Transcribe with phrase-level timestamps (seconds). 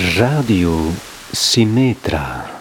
[0.00, 0.94] Radio
[1.30, 2.59] Simetra.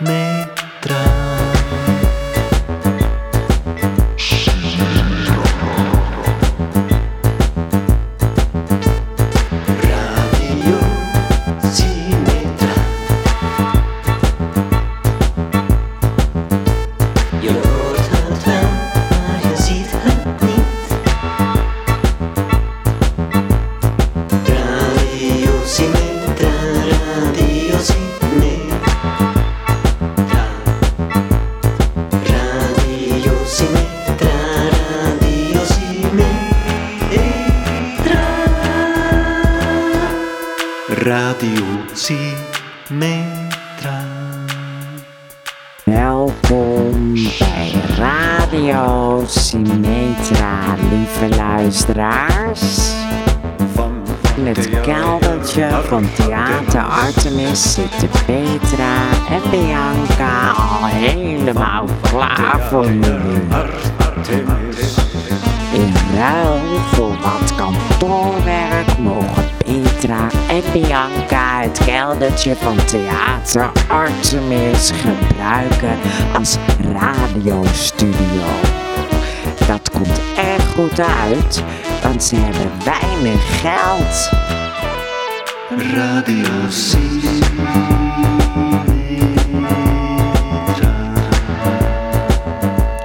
[0.00, 0.35] Mẹ
[54.36, 58.96] In het keldertje van Theater Artemis zitten Petra
[59.30, 63.42] en Bianca al helemaal klaar voor jullie.
[65.72, 66.60] In ruil
[66.92, 75.98] voor wat kantoorwerk mogen Petra en Bianca het keldertje van Theater Artemis gebruiken
[76.34, 76.56] als
[76.92, 78.46] radiostudio.
[79.66, 80.25] Dat komt
[80.76, 81.62] goed uit,
[82.02, 84.30] want ze hebben weinig geld.
[85.94, 86.48] Radio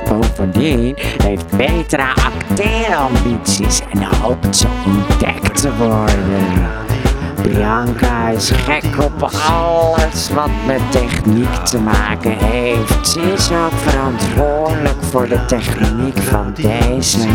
[0.08, 6.81] Bovendien heeft Petra acteerambities en hoopt zo ontdekt te worden.
[7.44, 13.08] Bianca is gek op alles wat met techniek te maken heeft.
[13.08, 17.28] Ze is ook verantwoordelijk voor de techniek van deze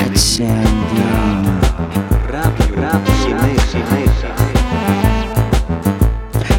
[0.00, 1.48] uitzending.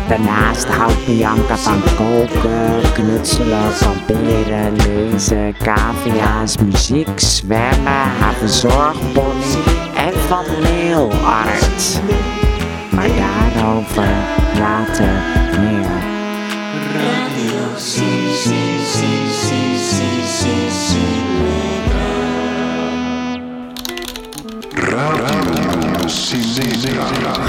[0.07, 9.55] Daarnaast houdt Bianca van koken, knutselen, kamperen, lezen, cavia's, muziek, zwemmen, haar verzorgpony
[9.95, 11.99] en van nailart.
[12.91, 14.09] Maar daarover
[14.59, 15.09] later
[15.59, 16.09] meer.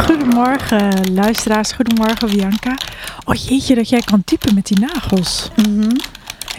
[0.07, 1.73] Goedemorgen, luisteraars.
[1.73, 2.77] Goedemorgen, Bianca.
[3.25, 5.51] Oh jeetje, dat jij kan typen met die nagels.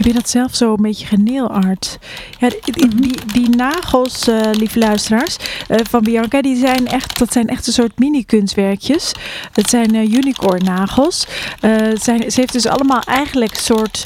[0.04, 1.98] Heb je dat zelf zo een beetje geneelart?
[2.38, 5.36] Ja, die, die, die, die nagels, eh, lieve luisteraars,
[5.68, 9.12] eh, van Bianca, die zijn echt, dat zijn echt een soort mini-kunstwerkjes.
[9.52, 11.26] Het zijn eh, unicorn nagels.
[11.94, 14.04] Zijn, ze heeft dus allemaal eigenlijk een soort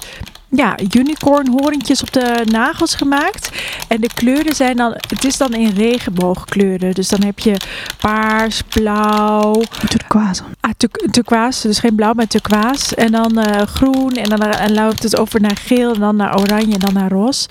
[0.49, 3.51] ja, unicorn horentjes op de nagels gemaakt.
[3.89, 6.95] En de kleuren zijn dan, het is dan in regenboogkleuren.
[6.95, 7.57] Dus dan heb je
[8.01, 9.63] paars, blauw.
[9.89, 10.43] Turquoise.
[10.61, 12.95] Ah, tur- turquoise, dus geen blauw, maar turquoise.
[12.95, 16.17] En dan eh, groen en dan eh, en loopt het over naar geel en dan
[16.17, 17.49] naar oranje en dan naar roze.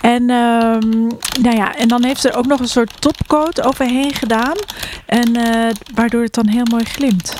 [0.00, 1.06] En, ehm,
[1.40, 4.56] nou ja, en dan heeft ze er ook nog een soort topcoat overheen gedaan.
[5.06, 7.34] En eh, waardoor het dan heel mooi glimt.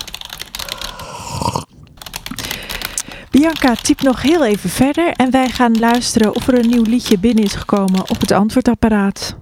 [3.35, 7.19] Bianca typt nog heel even verder en wij gaan luisteren of er een nieuw liedje
[7.19, 9.37] binnen is gekomen op het antwoordapparaat.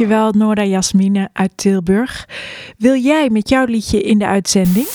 [0.00, 2.28] Dankjewel Nora Jasmine uit Tilburg.
[2.78, 4.86] Wil jij met jouw liedje in de uitzending?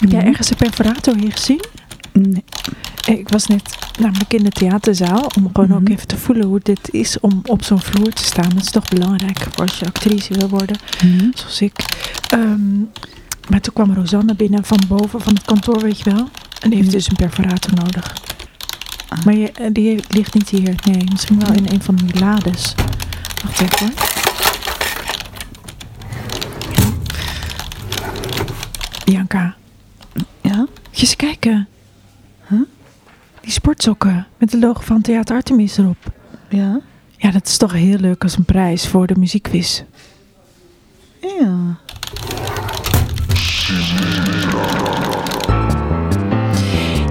[0.00, 1.64] Heb jij ergens een perforator hier gezien?
[2.12, 2.44] Nee.
[3.06, 6.88] Ik was net namelijk in de theaterzaal om gewoon ook even te voelen hoe dit
[6.90, 8.48] is om op zo'n vloer te staan.
[8.48, 10.76] Dat is toch belangrijk voor als je actrice wil worden,
[11.34, 11.84] zoals ik.
[12.28, 12.78] Ehm,
[13.48, 16.28] maar toen kwam Rosanne binnen van boven van het kantoor, weet je wel.
[16.60, 18.14] En die heeft dus een perforator nodig.
[19.24, 20.74] Maar je, eh, die ligt niet hier.
[20.84, 22.74] Nee, misschien wel in een van die lades.
[23.44, 24.27] Wacht even hoor.
[29.08, 29.54] Bianca,
[30.40, 30.56] Ja?
[30.56, 31.68] moet je eens kijken.
[33.40, 36.12] Die sportsokken met de logo van Theater Artemis erop.
[36.48, 36.80] Ja?
[37.16, 39.82] Ja, dat is toch heel leuk als een prijs voor de muziekquiz.
[41.20, 41.78] Ja.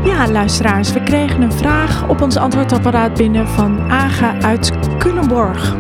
[0.03, 5.75] Ja, luisteraars, we kregen een vraag op ons antwoordapparaat binnen van Aga uit Culemborg.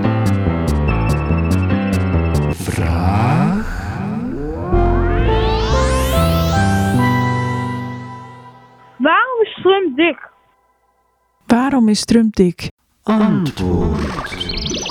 [9.97, 10.17] Dik?
[11.47, 12.69] Waarom is Trump dik?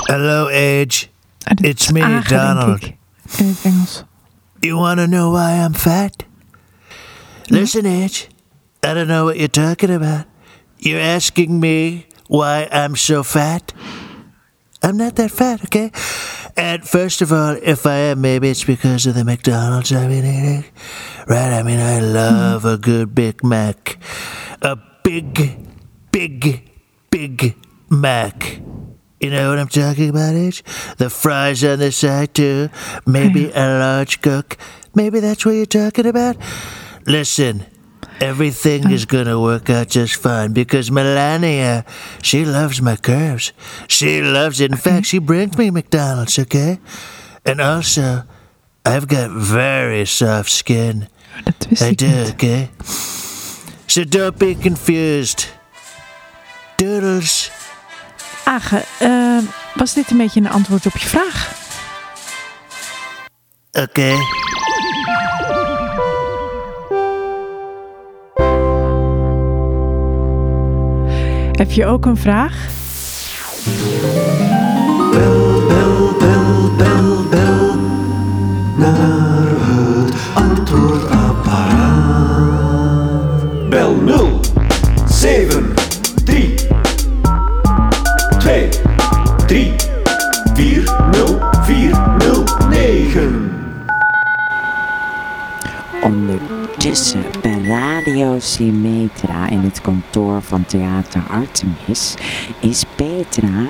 [0.08, 1.11] Hello, Age.
[1.47, 2.82] Ah, It's me, Aga, denk Donald.
[3.38, 4.05] in het Engels.
[4.61, 6.25] You want to know why I'm fat?
[7.49, 8.29] Listen, Edge.
[8.82, 10.25] I don't know what you're talking about.
[10.79, 13.73] You're asking me why I'm so fat?
[14.82, 15.91] I'm not that fat, okay?
[16.56, 20.25] And first of all, if I am, maybe it's because of the McDonald's I've been
[20.25, 20.64] eating.
[21.29, 21.52] Right?
[21.59, 23.99] I mean, I love a good Big Mac.
[24.62, 24.76] A
[25.06, 25.56] big,
[26.11, 26.69] big,
[27.11, 27.55] big
[27.88, 28.58] Mac.
[29.20, 30.64] You know what I'm talking about, Edge?
[30.97, 32.70] The fries on the side, too.
[33.06, 34.56] Maybe a large cook.
[34.97, 36.37] Maybe that's what you're talking about.
[37.06, 37.67] Listen,
[38.20, 41.85] everything is gonna work out just fine because Melania,
[42.20, 43.52] she loves my curves.
[43.87, 44.73] She loves it.
[44.73, 46.81] In fact, she brings me McDonald's, okay?
[47.44, 48.25] And also,
[48.85, 51.06] I've got very soft skin.
[51.81, 52.70] I do, okay?
[53.87, 55.55] So don't be confused.
[56.77, 57.50] Doodles.
[58.44, 59.38] Aga, eh,
[59.75, 61.55] was dit een beetje een antwoord op je vraag?
[63.73, 64.17] Okay.
[71.53, 72.75] Heb je ook een vraag?
[99.87, 102.14] Kantoor van Theater Artemis
[102.61, 103.66] is Petra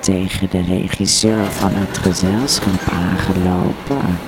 [0.00, 4.18] tegen de regisseur van het gezelschap aangelopen.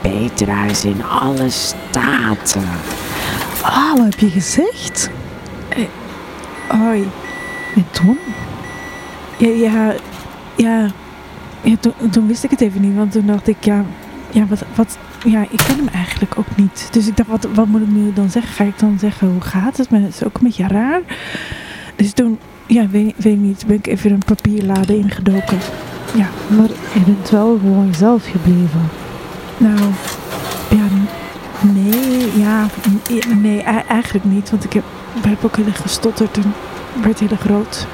[0.00, 2.68] Petra is in alle staten.
[3.62, 5.10] Ah, wat heb je gezegd?
[6.68, 7.08] Hoi.
[7.74, 8.18] Met Tom?
[9.38, 9.94] Ja, ja,
[10.56, 10.86] ja,
[11.62, 13.84] ja toen, toen wist ik het even niet, want toen dacht ik, ja,
[14.30, 16.88] ja, wat, wat, ja, ik ken hem eigenlijk ook niet.
[16.90, 18.52] Dus ik dacht, wat, wat moet ik nu dan zeggen?
[18.52, 19.90] Ga ik dan zeggen, hoe gaat het?
[19.90, 21.00] Maar dat is ook een beetje raar.
[21.96, 25.58] Dus toen, ja, weet, weet niet, ben ik even een papierlade ingedoken.
[26.14, 28.88] Ja, Maar je bent wel gewoon jezelf gebleven.
[29.56, 29.80] nou,
[30.70, 30.84] ja,
[31.72, 32.66] nee, ja,
[33.36, 36.54] nee, e- eigenlijk niet, want ik heb, ik heb ook heel erg gestotterd en
[37.02, 37.86] werd heel groot.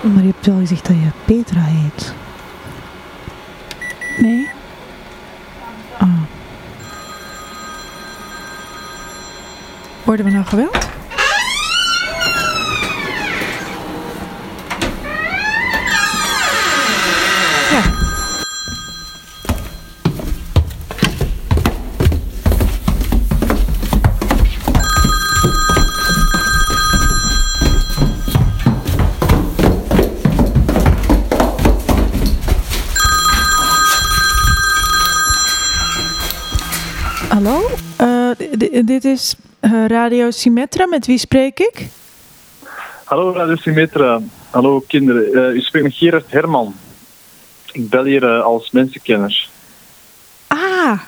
[0.00, 2.14] Maar je hebt wel gezegd dat je Petra heet.
[4.18, 4.48] Nee?
[10.08, 10.97] Worden we nou geweld?
[38.58, 40.86] D- dit is eh, Radio Symmetra.
[40.86, 41.86] Met wie spreek ik?
[43.04, 44.20] Hallo Radio Symmetra.
[44.50, 45.32] Hallo kinderen.
[45.48, 46.74] Eh, u spreekt met Gerard Herman.
[47.72, 49.48] Ik bel hier eh, als mensenkenner.
[50.46, 51.00] Ah,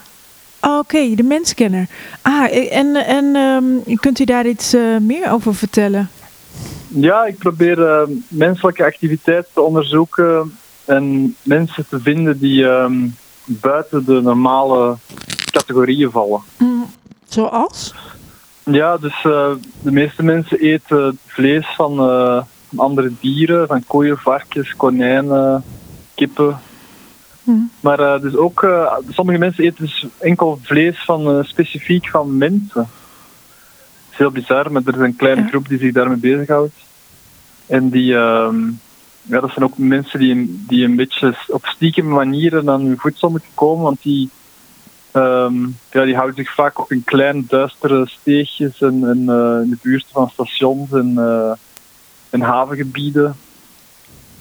[0.62, 1.86] Oké, de menskenner.
[2.22, 6.10] Ah, en, en ehm, kunt u daar iets meer over vertellen?
[6.88, 13.08] Ja, ik probeer menselijke activiteit te onderzoeken en mensen te vinden die ehm,
[13.44, 14.96] buiten de normale
[15.50, 16.40] categorieën vallen.
[17.30, 17.94] Zoals?
[18.64, 19.50] Ja, dus eh,
[19.82, 25.64] de meeste mensen eten vlees van, eh, van andere dieren, van koeien, varkens, konijnen,
[26.14, 26.58] kippen.
[27.80, 28.66] Maar eh, dus ook,
[29.08, 32.70] sommige mensen eten dus enkel vlees van specifiek van mensen.
[32.74, 36.74] Dat is heel bizar, maar er is een kleine groep die zich daarmee bezighoudt.
[37.66, 38.68] En die, ehm,
[39.22, 43.30] ja, dat zijn ook mensen die, die een beetje op stiekem manieren aan hun voedsel
[43.30, 44.30] moeten komen, want die,
[45.12, 49.70] ehm, ja, die houden zich vaak op in kleine, duistere steegjes en, en eh, in
[49.70, 51.52] de buurt van stations en, eh,
[52.30, 53.36] en havengebieden.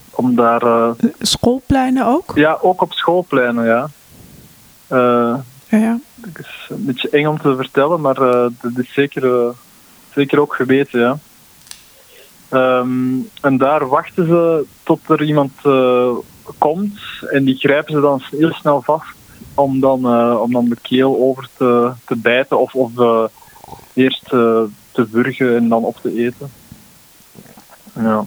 [0.10, 2.32] Om daar eh, Schoolpleinen ook?
[2.36, 3.90] ja, ook op schoolpleinen, ja.
[5.70, 6.00] Ja, ja.
[6.22, 8.16] het is een beetje eng om te vertellen, maar
[8.62, 9.54] dat is zeker,
[10.14, 11.18] zeker ook geweten, ja.
[12.50, 15.52] Ehm, en daar wachten ze tot er iemand
[16.58, 17.00] komt
[17.30, 19.19] en die grijpen ze dan heel snel vast
[19.60, 23.24] om dan, eh, om dan de keel over te, te bijten of, of eh,
[23.94, 24.62] eerst eh,
[24.92, 26.52] te wurgen en dan op te eten.
[27.94, 28.24] Ja.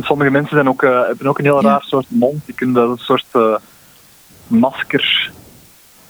[0.00, 2.46] Sommige mensen zijn ook, hebben ook een heel raar soort mond.
[2.46, 3.60] Die kunnen dat een soort
[4.46, 5.32] masker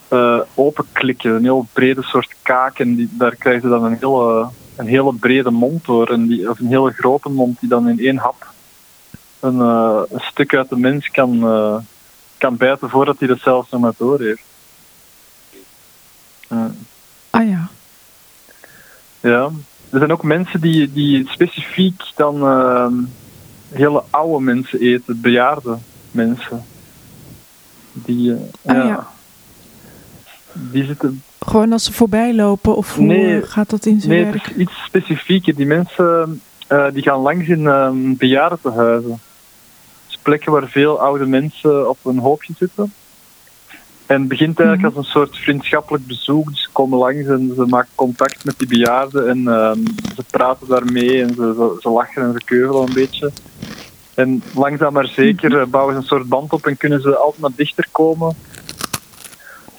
[0.08, 1.34] eh, openklikken.
[1.34, 2.78] Een heel brede soort kaak.
[2.78, 6.08] En die, daar krijgen ze dan een hele, een hele brede mond door.
[6.08, 8.46] En die, of een hele grote mond die dan in één hap
[9.40, 11.40] een, een stuk uit de mens kan,
[12.38, 14.42] kan bijten voordat hij dat zelfs nog maar door heeft.
[17.30, 17.68] Ah ja.
[19.20, 19.50] Ja,
[19.90, 22.92] er zijn ook mensen die, die specifiek dan ehm,
[23.72, 25.76] hele oude mensen eten, bejaarde
[26.10, 26.64] mensen.
[27.92, 28.84] Die, eh, Ah, ja.
[28.84, 29.06] ja.
[30.52, 31.22] Die zitten.
[31.40, 34.34] Gewoon als ze voorbij lopen of hoe Nee, eh, gaat dat in zijn Nee, werk?
[34.46, 35.54] het is iets specifieker.
[35.54, 39.20] Die mensen eh, die gaan langs in ehm bejaardentehuizen.
[40.06, 42.92] Dus plekken waar veel oude mensen op een hoopje zitten.
[44.06, 46.48] En het begint eigenlijk als een soort vriendschappelijk bezoek.
[46.48, 49.78] Dus ze komen langs en ze maken contact met die bejaarden en ehm,
[50.14, 53.32] ze praten daarmee en ze, ze, ze lachen en ze keuvelen een beetje.
[54.16, 57.40] En langzaam maar zeker eh, bouwen ze een soort band op en kunnen ze altijd
[57.40, 58.36] maar dichter komen.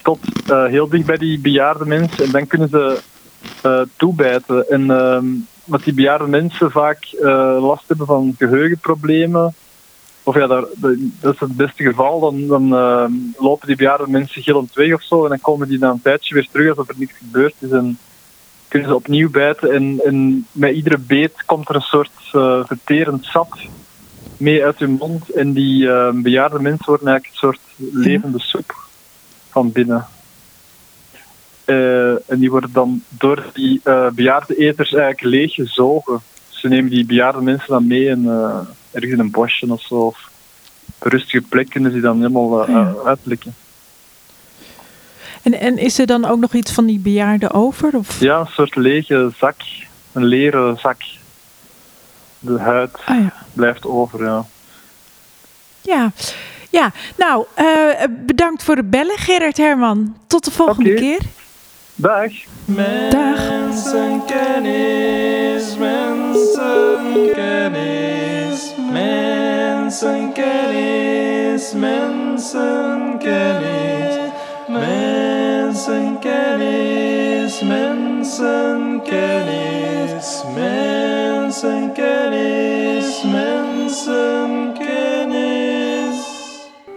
[0.01, 2.25] Tot eh, heel dicht bij die bejaarde mensen.
[2.25, 2.99] En dan kunnen ze
[3.61, 4.69] eh, toebijten.
[4.69, 5.25] En ehm,
[5.63, 7.07] wat die bejaarde mensen vaak
[7.59, 9.53] last hebben van geheugenproblemen.
[10.27, 10.65] Of ja, daar,
[11.21, 12.19] dat is het beste geval.
[12.19, 15.23] Dan, dan ehm, lopen die bejaarde mensen gillend weg of zo.
[15.23, 17.69] En dan komen die na een tijdje weer terug alsof er niks gebeurd is.
[17.69, 17.97] En
[18.67, 19.71] kunnen ze opnieuw bijten.
[19.71, 23.53] En, en met iedere beet komt er een soort eh, verterend sap
[24.37, 25.29] mee uit hun mond.
[25.29, 28.75] En die ehm, bejaarde mensen worden eigenlijk een soort levende soep
[29.49, 30.07] van binnen.
[31.65, 36.21] Eh, en die worden dan door die eh bejaarde eters eigenlijk leeggezogen.
[36.57, 38.59] Ze nemen die bejaarde mensen dan mee en eh,
[38.91, 39.95] ergens in een bosje of zo.
[39.95, 40.29] Of
[40.99, 42.93] op rustige plek kunnen ze die dan helemaal Ja.
[43.05, 43.55] uitblikken.
[45.41, 47.95] En, en is er dan ook nog iets van die bejaarden over?
[47.97, 48.19] Of?
[48.19, 49.55] Ja, een soort lege zak.
[50.11, 50.97] Een leren zak.
[52.39, 53.33] De huid Ah ja.
[53.53, 54.45] blijft over, ja.
[55.81, 56.11] Ja,
[56.69, 56.91] ja.
[57.17, 57.45] nou,
[58.25, 60.15] bedankt voor het bellen, Gerard Herman.
[60.27, 61.19] Tot de volgende keer.
[61.99, 62.31] Dag.
[62.67, 63.73] Dag.
[63.73, 74.13] Mensenkennis, mensenkennis, mensenkennis, mensenkennis,
[74.69, 86.21] mensenkennis, mensenkennis, mensenkennis, mensenkennis.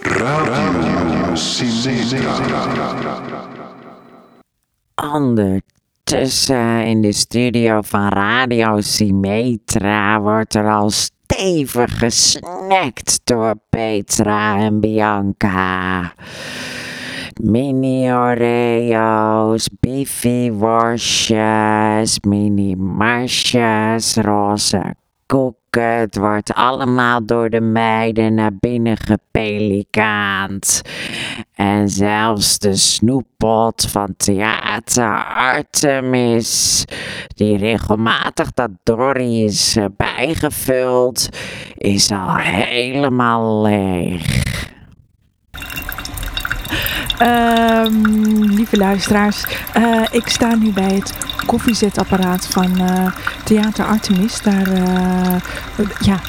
[0.04, 3.59] Radio Sinetra.
[5.00, 14.80] Ondertussen in de studio van Radio Symmetra wordt er al stevig gesnackt door Petra en
[14.80, 16.12] Bianca.
[17.42, 19.68] Mini Oreo's,
[20.52, 24.94] worstjes, mini marsjes, roze
[25.70, 30.82] Het wordt allemaal door de meiden naar binnen gepelikaand.
[31.54, 36.84] En zelfs de snoeppot van Theater Artemis,
[37.34, 41.28] die regelmatig dat Dorry is eh, bijgevuld,
[41.74, 44.48] is al helemaal leeg.
[47.20, 47.94] Ehm,
[48.42, 51.12] lieve luisteraars, eh, ik sta nu bij het
[51.46, 53.06] koffiezetapparaat van eh,
[53.44, 54.42] Theater Artemis.
[54.42, 54.66] Daar
[55.80, 56.20] eh, ja,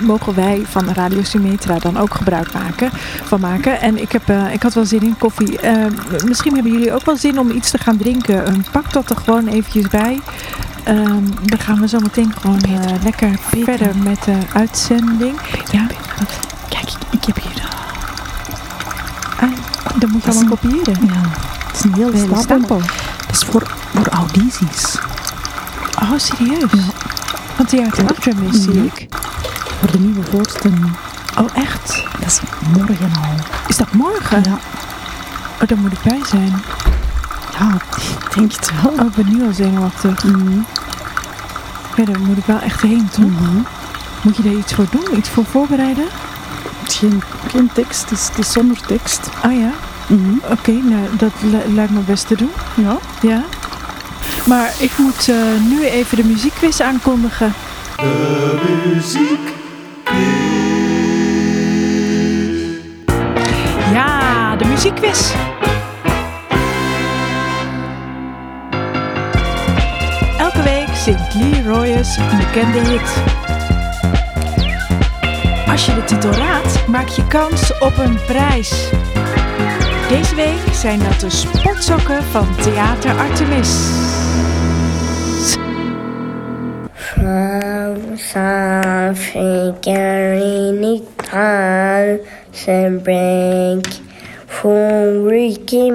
[0.00, 2.90] mogen wij van Radio Symmetra dan ook gebruik maken,
[3.24, 3.80] van maken.
[3.80, 5.60] En ik, heb, ik had wel zin in koffie.
[5.60, 5.86] Eh,
[6.24, 8.46] misschien hebben jullie ook wel zin om iets te gaan drinken.
[8.46, 10.20] Eh, pak dat er gewoon eventjes bij.
[10.84, 12.60] Ehm, dan gaan we zo meteen gewoon
[13.02, 15.40] lekker verder met de uitzending.
[15.70, 15.86] Ja,
[16.68, 17.58] ik, ik heb hier...
[19.98, 21.06] Ah, dan moet je Dat is allemaal kopiëren.
[21.06, 21.20] Ja,
[21.66, 22.42] het is een heel Hele stapel.
[22.42, 22.78] stapel.
[23.26, 23.62] Dat is voor,
[23.94, 24.96] voor audities.
[26.02, 26.70] Oh, serieus?
[27.54, 28.82] Van Theater Artemis zie Ja.
[28.82, 29.06] ik.
[29.78, 30.92] Voor de nieuwe voorstelling.
[31.38, 32.04] Oh, echt?
[32.18, 32.40] Dat is
[32.76, 33.34] morgen al.
[33.66, 34.42] Is dat morgen?
[34.42, 34.58] Ja,
[35.62, 36.62] Oh, daar moet ik bij zijn.
[37.58, 38.92] ja ik denk het wel.
[38.92, 40.24] Oh, ik ben nu al zenuwachtig.
[40.24, 40.58] Mhm.
[41.96, 43.24] Ja, daar moet ik wel echt heen, toch?
[43.24, 43.56] Mhm.
[44.22, 45.16] Moet je daar iets voor doen?
[45.18, 46.04] Iets voor voorbereiden?
[46.86, 49.20] Is geen, geen tekst, het is, het is zonder tekst.
[49.44, 49.70] Oh ja?
[50.08, 50.34] Mhm.
[50.50, 52.50] Oké, nou, dat li- lijkt me best te doen.
[52.74, 52.98] Ja.
[53.22, 53.44] Ja.
[54.46, 55.36] Maar ik moet eh,
[55.68, 57.52] nu even de muziekquiz aankondigen.
[63.92, 65.32] Ja, de muziekquiz.
[70.38, 73.22] Elke week zingt Lee Royers een bekende hit.
[75.70, 78.90] Als je de titel raadt, maak je kans op een prijs.
[80.08, 83.68] Deze week zijn dat de sportsokken van Theater Artemis.
[89.08, 90.18] Afrikaan
[92.50, 93.86] zijn brink
[94.46, 95.90] voor Ricky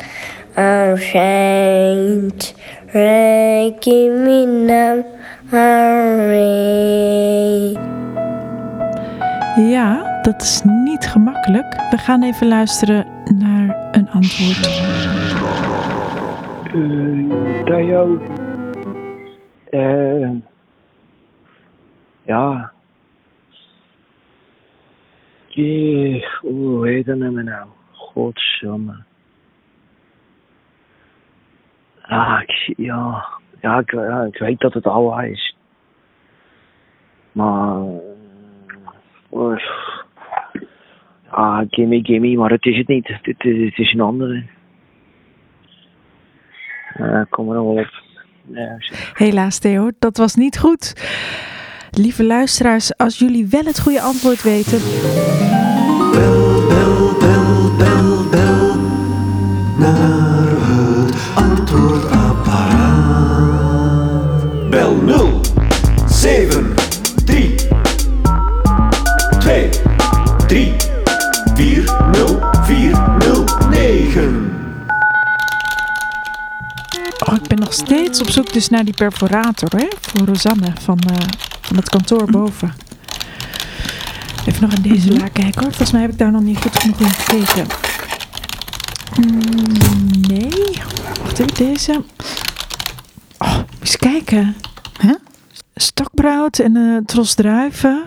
[0.55, 2.55] are saint
[9.57, 11.75] Ja, dat is niet gemakkelijk.
[11.91, 13.07] We gaan even luisteren
[13.39, 14.83] naar een antwoord.
[16.75, 18.21] Uh.
[19.71, 20.31] Eh,
[22.23, 22.73] ja.
[25.47, 27.67] Jee, hoe heet dat nou nou?
[27.93, 29.03] Godsamme.
[32.07, 33.25] Ah, ik, ja.
[33.61, 35.57] Ja ik, ja, weet dat het al is.
[37.33, 37.83] Maar...
[39.31, 39.57] eh,
[41.29, 43.09] Ah, gimme, gimme, maar het is het niet.
[43.23, 43.45] Het,
[43.79, 44.45] is een andere.
[47.01, 48.03] Uh, kom er wel op.
[49.13, 50.95] Helaas Theo, dat was niet goed.
[51.91, 54.79] Lieve luisteraars, als jullie wel het goede antwoord weten,
[61.75, 64.71] antwoordapparaat.
[64.71, 65.41] Bel 0
[66.09, 66.75] 7
[67.25, 67.55] 3
[69.39, 69.69] 2
[70.47, 70.75] 3
[71.55, 74.53] 4 0 4 0 9.
[77.27, 80.99] oh, ik ben nog steeds op zoek dus naar die perforator hè, voor Rosanne van,
[80.99, 81.17] eh,
[81.61, 82.73] van het kantoor boven.
[84.47, 85.71] Even nog in deze la kijken hoor.
[85.71, 87.67] Volgens mij heb ik daar nog niet goed genoeg in gekeken.
[89.21, 90.83] Mm, nee.
[91.23, 92.03] Wacht even, deze.
[93.39, 94.57] Oh, eens kijken.
[94.99, 95.15] Hè?
[95.75, 98.05] Stokbrood en een tros druiven.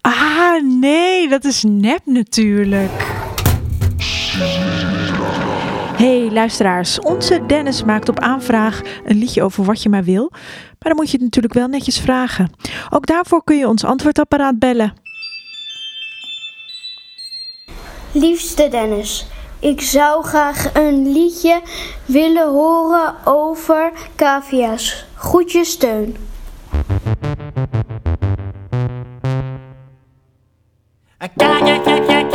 [0.00, 3.16] Ah, nee, dat is nep natuurlijk.
[5.96, 10.28] Hey luisteraars, onze Dennis maakt op aanvraag een liedje over wat je maar wil.
[10.32, 12.50] Maar dan moet je het natuurlijk wel netjes vragen.
[12.90, 14.92] Ook daarvoor kun je ons antwoordapparaat bellen.
[18.12, 19.26] Liefste Dennis,
[19.60, 21.60] ik zou graag een liedje
[22.04, 25.04] willen horen over cavia's.
[25.14, 26.16] Groetjes steun.
[31.36, 32.27] Carias,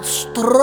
[0.00, 0.59] outstretched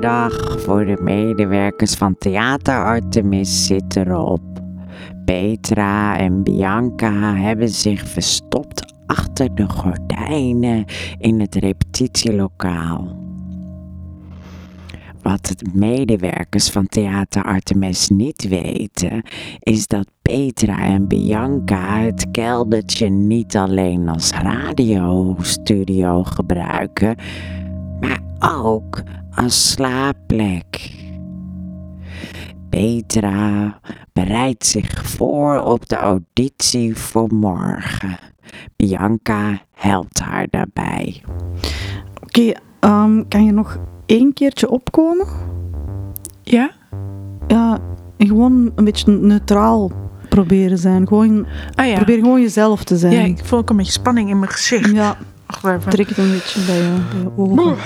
[0.00, 4.40] voor de medewerkers van Theater Artemis zit erop.
[5.24, 10.84] Petra en Bianca hebben zich verstopt achter de gordijnen
[11.18, 13.16] in het repetitielokaal.
[15.22, 19.22] Wat de medewerkers van Theater Artemis niet weten,
[19.58, 27.16] is dat Petra en Bianca het keldertje niet alleen als radiostudio gebruiken,
[28.00, 29.02] maar ook
[29.34, 30.96] als slaapplek.
[32.68, 33.78] Petra
[34.12, 38.18] bereidt zich voor op de auditie voor morgen.
[38.76, 41.22] Bianca helpt haar daarbij.
[42.22, 45.26] Oké, ehm, kan je nog één keertje opkomen?
[46.42, 46.70] Ja?
[47.46, 47.78] Ja,
[48.18, 49.90] gewoon een beetje neutraal
[50.28, 51.06] proberen zijn.
[51.06, 51.94] Gewoon, Ah ja.
[51.94, 53.12] Probeer gewoon jezelf te zijn.
[53.12, 54.90] Ja, ik voel ook een beetje spanning in mijn gezicht.
[54.90, 55.16] Ja,
[55.48, 55.90] Wacht even.
[55.90, 57.76] trek het een beetje bij je, bij je.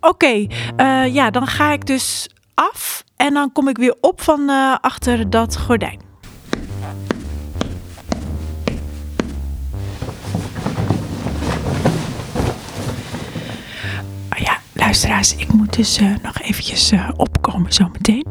[0.00, 0.46] Oké,
[0.76, 4.74] eh, ja, dan ga ik dus af en dan kom ik weer op van eh,
[4.80, 6.00] achter dat gordijn.
[15.06, 18.26] Luisteraars, ik moet dus eh, nog eventjes eh, opkomen zometeen.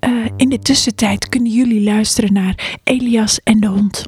[0.00, 4.04] Eh in de tussentijd kunnen jullie luisteren naar Elias en de hond.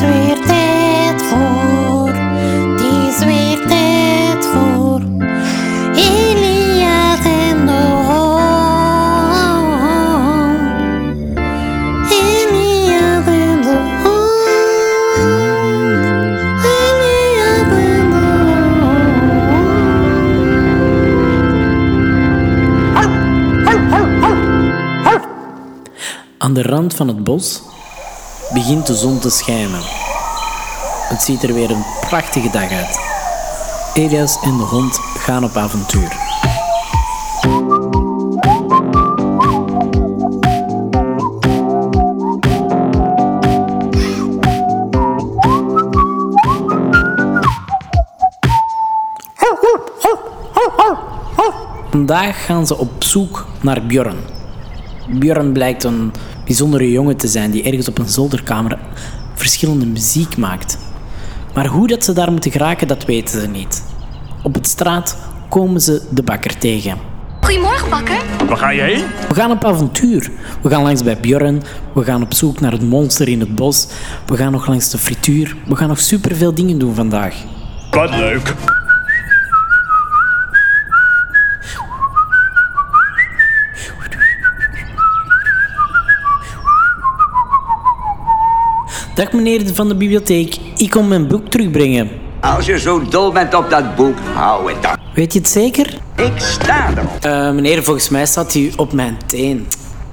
[0.00, 2.12] weer tijd voor,
[3.24, 3.77] weer tijd
[26.48, 27.62] Aan de rand van het bos
[28.52, 29.80] begint de zon te schijnen.
[31.08, 33.00] Het ziet er weer een prachtige dag uit.
[33.94, 36.16] Elias en de hond gaan op avontuur.
[51.90, 54.18] Vandaag gaan ze op zoek naar Bjorn.
[55.08, 56.12] Bjorn blijkt een
[56.48, 58.78] bijzondere jongen te zijn die ergens op een zolderkamer
[59.34, 60.78] verschillende muziek maakt.
[61.54, 63.84] Maar hoe dat ze daar moeten geraken, dat weten ze niet.
[64.42, 65.16] Op het straat
[65.48, 66.98] komen ze de bakker tegen.
[67.40, 68.20] Goedemorgen, bakker.
[68.46, 69.04] Waar ga je heen?
[69.28, 70.30] We gaan op avontuur.
[70.62, 71.62] We gaan langs bij Bjorn.
[71.94, 73.88] We gaan op zoek naar het monster in het bos.
[74.26, 75.56] We gaan nog langs de frituur.
[75.66, 77.34] We gaan nog superveel dingen doen vandaag.
[77.90, 78.54] Wat leuk.
[89.18, 90.56] Dag meneer van de bibliotheek.
[90.76, 92.10] Ik kom mijn boek terugbrengen.
[92.40, 94.96] Als je zo dol bent op dat boek, hou het dan.
[95.14, 95.98] Weet je het zeker?
[96.16, 97.24] Ik sta erop.
[97.24, 99.66] Eh, meneer, volgens mij staat u op mijn teen.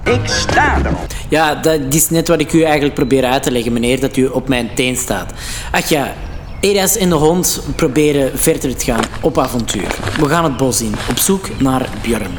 [0.04, 1.06] Ik sta erop.
[1.28, 4.26] Ja, dat is net wat ik u eigenlijk probeer uit te leggen, meneer, dat u
[4.26, 5.32] op mijn teen staat.
[5.70, 6.12] Ach ja,
[6.60, 9.96] Elias en de hond proberen verder te gaan op avontuur.
[10.20, 12.38] We gaan het bos in, op zoek naar Björn.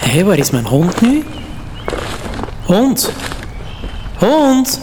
[0.00, 1.22] Hé, waar is mijn hond nu?
[2.64, 3.12] Hond!
[4.18, 4.80] Hond!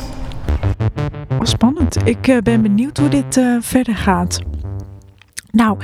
[1.30, 2.08] Oh, spannend.
[2.08, 4.40] Ik eh, ben benieuwd hoe dit eh, verder gaat.
[5.52, 5.78] Nou,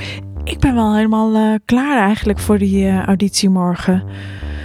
[0.44, 4.02] ik ben wel helemaal eh, klaar eigenlijk voor die eh, auditie morgen.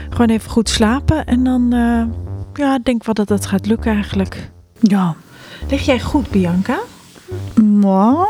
[0.09, 2.03] Gewoon even goed slapen en dan eh,
[2.53, 4.51] ja, ik denk wel dat dat gaat lukken eigenlijk.
[4.79, 5.15] Ja.
[5.69, 6.77] Lig jij goed, Bianca?
[7.81, 8.27] Maar...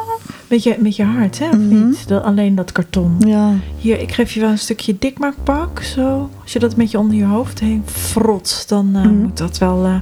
[0.50, 1.50] Met je, met je hart, hè?
[1.50, 2.08] Of niet?
[2.08, 3.16] Dat, alleen dat karton.
[3.20, 3.54] Ja.
[3.78, 5.82] Hier, ik geef je wel een stukje dikmaakpak.
[5.82, 6.30] Zo.
[6.42, 9.86] Als je dat met je onder je hoofd heen frot, dan eh, moet dat wel
[9.86, 9.96] eh,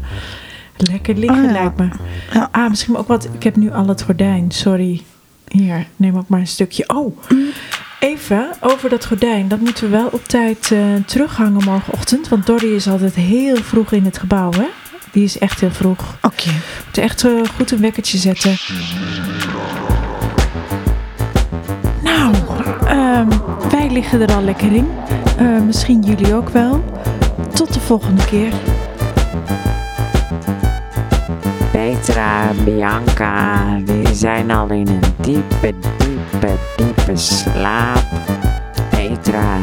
[0.78, 1.52] lekker liggen, Ah, ja.
[1.52, 1.88] lijkt me.
[2.52, 3.28] Ah, misschien ook wat.
[3.34, 4.52] Ik heb nu al het gordijn.
[4.52, 5.02] Sorry.
[5.48, 6.84] Hier, neem ook maar een stukje.
[6.96, 7.18] Oh,
[8.00, 9.48] even over dat gordijn.
[9.48, 12.30] Dat moeten we wel op tijd eh, terughangen morgenochtend.
[12.30, 14.66] Want Dorry is altijd heel vroeg in het gebouw, hè?
[15.12, 16.16] Die is echt heel vroeg.
[16.22, 16.46] Oké.
[16.46, 16.52] We
[16.84, 18.56] moeten echt eh, goed een wekkertje zetten.
[22.04, 22.34] Nou,
[22.88, 23.30] ehm,
[23.72, 24.88] wij liggen er al lekker in.
[25.38, 26.84] Eh, misschien jullie ook wel.
[27.54, 28.54] Tot de volgende keer.
[31.76, 38.06] Petra en Bianca, die zijn al in een diepe, diepe, diepe slaap.
[38.90, 39.58] Petra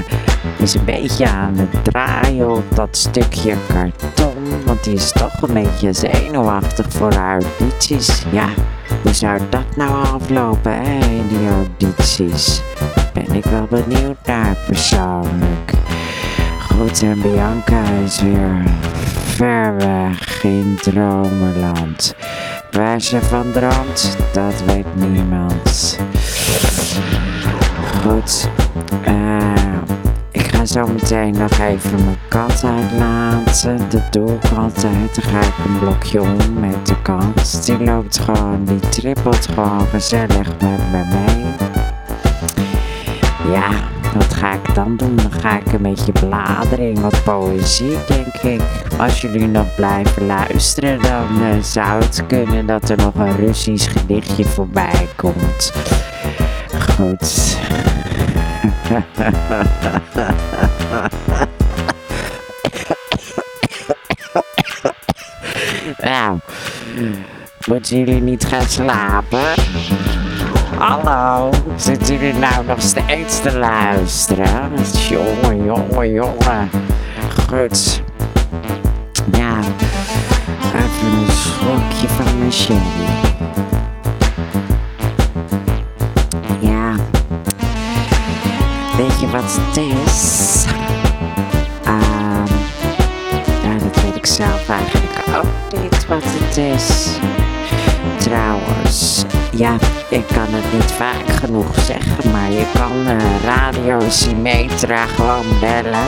[0.59, 5.53] is een beetje aan het draaien op dat stukje karton, want die is toch een
[5.53, 8.25] beetje zenuwachtig voor haar audities.
[8.31, 8.49] Ja,
[9.03, 10.99] hoe zou dat nou aflopen, hè,
[11.29, 12.63] die audities?
[13.13, 15.73] Ben ik wel benieuwd naar persoonlijk.
[16.61, 18.63] Goed, en Bianca is weer
[19.37, 22.15] ver weg in dromenland.
[22.71, 25.99] Waar ze van droomt, dat weet niemand.
[28.03, 28.49] Goed,
[29.05, 29.55] eh,
[30.31, 33.79] ik ga zo meteen nog even mijn kat uitlaten.
[34.11, 35.15] Doe ik altijd.
[35.15, 37.63] Dan ga ik een blokje om met de kat.
[37.65, 41.45] Die loopt gewoon, die trippelt gewoon gezellig met me mee.
[43.53, 43.69] Ja,
[44.15, 45.17] wat ga ik dan doen?
[45.17, 48.63] Dan ga ik een beetje bladeren in wat poëzie, denk ik.
[48.99, 53.93] Als jullie nog blijven luisteren, dan eh, zou het kunnen dat er nog een Russisch
[53.93, 55.73] gedichtje voorbij komt.
[56.95, 57.57] Goed.
[66.05, 66.39] nou,
[67.67, 69.55] moeten jullie niet gaan slapen?
[70.83, 74.71] Hallo, zitten jullie nou nog steeds te luisteren?
[75.09, 76.71] Jongen, jongen, jongen.
[77.49, 78.03] Goed.
[79.33, 79.59] Ja,
[80.75, 82.81] even een slokje van mijn sherry.
[86.59, 86.95] Ja,
[88.97, 90.65] weet je wat het is?
[93.63, 97.19] Ja, dat weet ik zelf eigenlijk ook niet wat het is.
[98.23, 99.77] Trouwens, ja,
[100.09, 106.07] ik kan het niet vaak genoeg zeggen, maar je kan eh, Radio Symmetra gewoon bellen.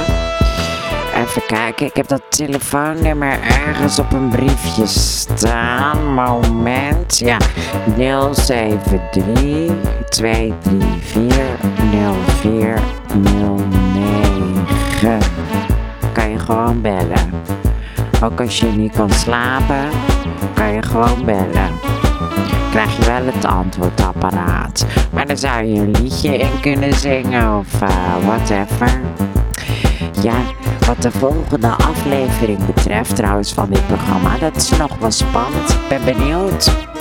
[1.14, 6.14] Even kijken, ik heb dat telefoonnummer ergens op een briefje staan.
[6.14, 7.36] Moment, ja,
[7.96, 9.24] 073
[10.08, 11.32] 234
[12.42, 15.18] 0409.
[16.12, 17.30] Kan je gewoon bellen.
[18.22, 19.88] Ook als je niet kan slapen,
[20.54, 22.02] kan je gewoon bellen
[22.74, 24.86] krijg je wel het antwoordapparaat.
[25.12, 29.00] Maar dan zou je een liedje in kunnen zingen of uh, whatever.
[30.22, 30.36] Ja,
[30.86, 35.70] wat de volgende aflevering betreft trouwens van dit programma, dat is nog wel spannend.
[35.70, 36.93] Ik ben benieuwd.